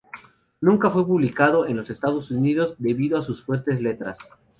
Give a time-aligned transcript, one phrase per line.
[0.61, 4.17] Nunca fue publicado en los Estados Unidos, debido a sus fuertes letras.